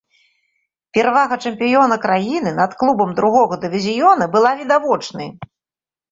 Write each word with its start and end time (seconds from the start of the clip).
Перавага 0.97 1.35
чэмпіёна 1.49 1.97
краіны 2.05 2.53
над 2.59 2.71
клубам 2.79 3.11
другога 3.19 3.59
дывізіёна 3.67 4.23
была 4.37 4.55
відавочнай. 4.63 5.29